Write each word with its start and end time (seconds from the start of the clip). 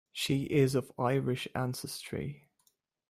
She 0.11 0.45
is 0.45 0.73
of 0.73 0.91
Irish 0.97 1.47
ancestry. 1.53 2.49